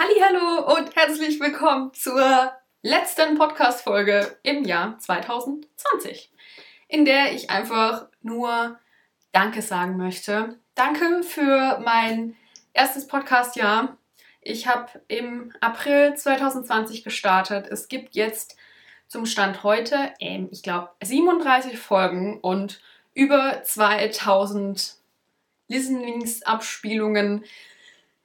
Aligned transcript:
Hallo 0.00 0.76
und 0.76 0.94
herzlich 0.94 1.40
willkommen 1.40 1.92
zur 1.92 2.52
letzten 2.82 3.36
Podcast 3.36 3.82
Folge 3.82 4.38
im 4.44 4.62
Jahr 4.62 4.96
2020, 4.96 6.30
in 6.86 7.04
der 7.04 7.32
ich 7.32 7.50
einfach 7.50 8.06
nur 8.22 8.78
Danke 9.32 9.60
sagen 9.60 9.96
möchte. 9.96 10.56
Danke 10.76 11.24
für 11.24 11.80
mein 11.80 12.36
erstes 12.74 13.08
Podcast 13.08 13.56
Jahr. 13.56 13.96
Ich 14.40 14.68
habe 14.68 15.02
im 15.08 15.52
April 15.60 16.14
2020 16.14 17.02
gestartet. 17.02 17.66
Es 17.66 17.88
gibt 17.88 18.14
jetzt 18.14 18.56
zum 19.08 19.26
Stand 19.26 19.64
heute, 19.64 20.14
ähm, 20.20 20.48
ich 20.52 20.62
glaube, 20.62 20.90
37 21.02 21.76
Folgen 21.76 22.38
und 22.38 22.80
über 23.14 23.64
2000 23.64 24.94
Listenings, 25.66 26.44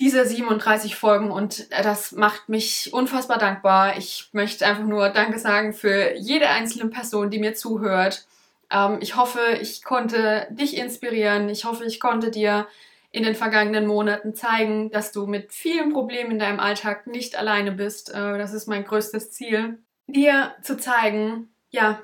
Dieser 0.00 0.24
37 0.24 0.94
Folgen 0.94 1.32
und 1.32 1.72
das 1.72 2.12
macht 2.12 2.48
mich 2.48 2.92
unfassbar 2.92 3.38
dankbar. 3.38 3.98
Ich 3.98 4.28
möchte 4.32 4.64
einfach 4.64 4.84
nur 4.84 5.08
Danke 5.08 5.40
sagen 5.40 5.72
für 5.72 6.14
jede 6.16 6.48
einzelne 6.48 6.88
Person, 6.88 7.30
die 7.30 7.40
mir 7.40 7.54
zuhört. 7.54 8.26
Ähm, 8.70 8.98
ich 9.00 9.16
hoffe, 9.16 9.40
ich 9.60 9.82
konnte 9.82 10.46
dich 10.50 10.76
inspirieren. 10.76 11.48
Ich 11.48 11.64
hoffe, 11.64 11.84
ich 11.84 11.98
konnte 11.98 12.30
dir 12.30 12.68
in 13.10 13.24
den 13.24 13.34
vergangenen 13.34 13.86
Monaten 13.86 14.34
zeigen, 14.34 14.90
dass 14.90 15.10
du 15.10 15.26
mit 15.26 15.52
vielen 15.52 15.92
Problemen 15.92 16.32
in 16.32 16.38
deinem 16.38 16.60
Alltag 16.60 17.06
nicht 17.08 17.36
alleine 17.36 17.72
bist. 17.72 18.10
Äh, 18.10 18.38
das 18.38 18.52
ist 18.52 18.68
mein 18.68 18.84
größtes 18.84 19.32
Ziel. 19.32 19.78
Dir 20.06 20.54
zu 20.62 20.76
zeigen, 20.76 21.48
ja, 21.70 22.00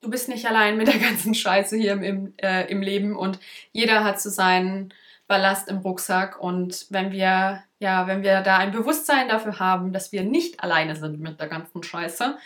du 0.00 0.10
bist 0.10 0.28
nicht 0.28 0.46
allein 0.46 0.76
mit 0.76 0.88
der 0.88 0.98
ganzen 0.98 1.34
Scheiße 1.34 1.76
hier 1.76 1.92
im, 1.92 2.02
im, 2.02 2.34
äh, 2.38 2.70
im 2.70 2.80
Leben 2.80 3.16
und 3.16 3.38
jeder 3.72 4.04
hat 4.04 4.20
so 4.20 4.30
seinen 4.30 4.94
Ballast 5.32 5.66
im 5.68 5.78
Rucksack. 5.78 6.38
Und 6.38 6.88
wenn 6.90 7.10
wir, 7.10 7.64
ja, 7.78 8.06
wenn 8.06 8.22
wir 8.22 8.42
da 8.42 8.58
ein 8.58 8.70
Bewusstsein 8.70 9.30
dafür 9.30 9.58
haben, 9.58 9.94
dass 9.94 10.12
wir 10.12 10.24
nicht 10.24 10.62
alleine 10.62 10.94
sind 10.94 11.20
mit 11.20 11.40
der 11.40 11.48
ganzen 11.48 11.82
Scheiße, 11.82 12.36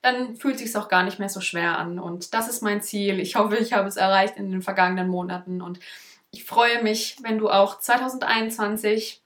dann 0.00 0.34
fühlt 0.36 0.58
sich 0.58 0.74
auch 0.74 0.88
gar 0.88 1.02
nicht 1.02 1.18
mehr 1.18 1.28
so 1.28 1.42
schwer 1.42 1.76
an. 1.76 1.98
Und 1.98 2.32
das 2.32 2.48
ist 2.48 2.62
mein 2.62 2.80
Ziel. 2.80 3.20
Ich 3.20 3.36
hoffe, 3.36 3.58
ich 3.58 3.74
habe 3.74 3.86
es 3.86 3.98
erreicht 3.98 4.38
in 4.38 4.50
den 4.50 4.62
vergangenen 4.62 5.08
Monaten. 5.08 5.60
Und 5.60 5.78
ich 6.30 6.44
freue 6.44 6.82
mich, 6.82 7.18
wenn 7.22 7.36
du 7.36 7.50
auch 7.50 7.78
2021 7.78 9.22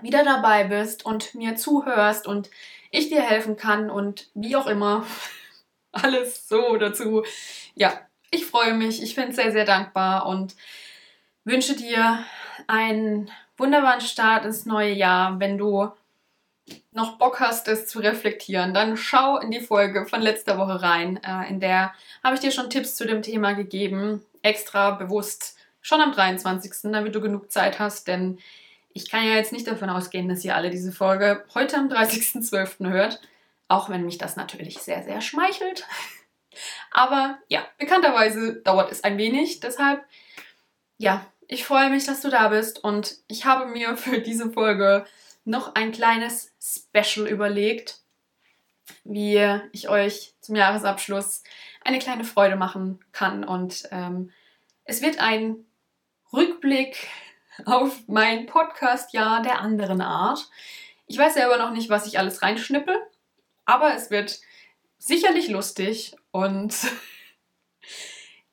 wieder 0.00 0.22
dabei 0.22 0.62
bist 0.62 1.04
und 1.04 1.34
mir 1.34 1.56
zuhörst 1.56 2.28
und 2.28 2.50
ich 2.92 3.08
dir 3.08 3.20
helfen 3.20 3.56
kann 3.56 3.90
und 3.90 4.30
wie 4.34 4.54
auch 4.54 4.68
immer. 4.68 5.04
Alles 5.90 6.46
so 6.46 6.76
dazu. 6.76 7.24
Ja, 7.74 8.00
ich 8.30 8.46
freue 8.46 8.74
mich. 8.74 9.02
Ich 9.02 9.16
bin 9.16 9.32
sehr, 9.32 9.50
sehr 9.50 9.64
dankbar 9.64 10.26
und 10.26 10.54
wünsche 11.48 11.74
dir 11.74 12.24
einen 12.66 13.30
wunderbaren 13.56 14.00
Start 14.00 14.44
ins 14.44 14.66
neue 14.66 14.92
Jahr. 14.92 15.40
Wenn 15.40 15.58
du 15.58 15.90
noch 16.92 17.18
Bock 17.18 17.40
hast, 17.40 17.66
es 17.68 17.86
zu 17.86 17.98
reflektieren, 18.00 18.74
dann 18.74 18.96
schau 18.96 19.38
in 19.38 19.50
die 19.50 19.60
Folge 19.60 20.06
von 20.06 20.20
letzter 20.20 20.58
Woche 20.58 20.82
rein. 20.82 21.18
Äh, 21.24 21.48
in 21.48 21.60
der 21.60 21.94
habe 22.22 22.34
ich 22.34 22.40
dir 22.40 22.50
schon 22.50 22.70
Tipps 22.70 22.94
zu 22.94 23.06
dem 23.06 23.22
Thema 23.22 23.52
gegeben, 23.52 24.24
extra 24.42 24.92
bewusst 24.92 25.56
schon 25.80 26.00
am 26.00 26.12
23., 26.12 26.92
damit 26.92 27.14
du 27.14 27.20
genug 27.20 27.50
Zeit 27.50 27.78
hast, 27.78 28.08
denn 28.08 28.38
ich 28.92 29.10
kann 29.10 29.24
ja 29.24 29.34
jetzt 29.34 29.52
nicht 29.52 29.66
davon 29.66 29.90
ausgehen, 29.90 30.28
dass 30.28 30.44
ihr 30.44 30.54
alle 30.54 30.70
diese 30.70 30.92
Folge 30.92 31.44
heute 31.54 31.76
am 31.76 31.88
30.12. 31.88 32.90
hört, 32.90 33.20
auch 33.68 33.88
wenn 33.88 34.04
mich 34.04 34.18
das 34.18 34.36
natürlich 34.36 34.78
sehr, 34.78 35.02
sehr 35.02 35.20
schmeichelt. 35.20 35.86
Aber 36.90 37.38
ja, 37.48 37.64
bekannterweise 37.78 38.54
dauert 38.56 38.92
es 38.92 39.04
ein 39.04 39.16
wenig, 39.16 39.60
deshalb 39.60 40.04
ja, 40.98 41.24
ich 41.48 41.64
freue 41.64 41.90
mich, 41.90 42.04
dass 42.04 42.20
du 42.20 42.28
da 42.28 42.48
bist 42.48 42.84
und 42.84 43.16
ich 43.26 43.46
habe 43.46 43.66
mir 43.66 43.96
für 43.96 44.20
diese 44.20 44.50
Folge 44.50 45.06
noch 45.44 45.74
ein 45.74 45.92
kleines 45.92 46.52
Special 46.60 47.26
überlegt, 47.26 48.00
wie 49.04 49.60
ich 49.72 49.88
euch 49.88 50.34
zum 50.40 50.56
Jahresabschluss 50.56 51.42
eine 51.84 51.98
kleine 51.98 52.24
Freude 52.24 52.56
machen 52.56 53.00
kann. 53.12 53.44
Und 53.44 53.88
ähm, 53.90 54.30
es 54.84 55.00
wird 55.00 55.20
ein 55.20 55.64
Rückblick 56.34 57.08
auf 57.64 57.96
mein 58.06 58.44
Podcast-Jahr 58.44 59.42
der 59.42 59.60
anderen 59.60 60.02
Art. 60.02 60.50
Ich 61.06 61.16
weiß 61.16 61.34
selber 61.34 61.56
noch 61.56 61.70
nicht, 61.70 61.88
was 61.88 62.06
ich 62.06 62.18
alles 62.18 62.42
reinschnippel, 62.42 62.94
aber 63.64 63.94
es 63.94 64.10
wird 64.10 64.38
sicherlich 64.98 65.48
lustig 65.48 66.14
und 66.30 66.74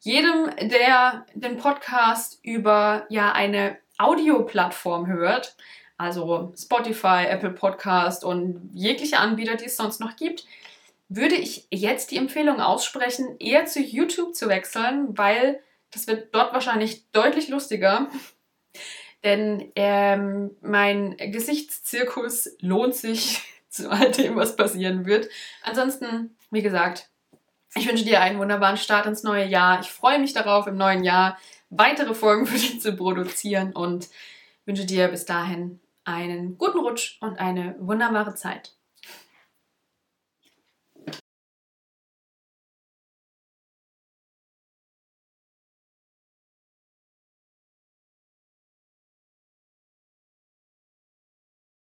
jedem, 0.05 0.51
der 0.69 1.25
den 1.33 1.57
Podcast 1.57 2.39
über 2.43 3.07
ja 3.09 3.31
eine 3.31 3.77
Audioplattform 3.97 5.07
hört, 5.07 5.55
also 5.97 6.53
Spotify, 6.55 7.25
Apple 7.27 7.49
Podcast 7.49 8.23
und 8.23 8.69
jegliche 8.75 9.17
Anbieter, 9.17 9.55
die 9.55 9.65
es 9.65 9.77
sonst 9.77 9.99
noch 9.99 10.15
gibt, 10.15 10.45
würde 11.09 11.33
ich 11.33 11.67
jetzt 11.71 12.11
die 12.11 12.17
Empfehlung 12.17 12.61
aussprechen, 12.61 13.35
eher 13.39 13.65
zu 13.65 13.81
YouTube 13.81 14.35
zu 14.35 14.47
wechseln, 14.47 15.17
weil 15.17 15.59
das 15.89 16.05
wird 16.05 16.35
dort 16.35 16.53
wahrscheinlich 16.53 17.09
deutlich 17.11 17.47
lustiger. 17.49 18.07
Denn 19.23 19.71
ähm, 19.75 20.51
mein 20.61 21.17
Gesichtszirkus 21.17 22.55
lohnt 22.59 22.93
sich 22.93 23.41
zu 23.69 23.89
all 23.89 24.11
dem, 24.11 24.35
was 24.35 24.55
passieren 24.55 25.07
wird. 25.07 25.29
Ansonsten, 25.63 26.37
wie 26.51 26.61
gesagt, 26.61 27.09
ich 27.75 27.87
wünsche 27.87 28.05
dir 28.05 28.21
einen 28.21 28.39
wunderbaren 28.39 28.77
Start 28.77 29.05
ins 29.05 29.23
neue 29.23 29.45
Jahr. 29.45 29.81
Ich 29.81 29.91
freue 29.91 30.19
mich 30.19 30.33
darauf, 30.33 30.65
im 30.67 30.77
neuen 30.77 31.03
Jahr 31.03 31.37
weitere 31.69 32.13
Folgen 32.13 32.45
für 32.47 32.57
dich 32.57 32.81
zu 32.81 32.95
produzieren 32.95 33.73
und 33.73 34.09
wünsche 34.65 34.85
dir 34.85 35.09
bis 35.09 35.25
dahin 35.25 35.81
einen 36.05 36.57
guten 36.57 36.79
Rutsch 36.79 37.17
und 37.21 37.39
eine 37.39 37.75
wunderbare 37.79 38.35
Zeit. 38.35 38.73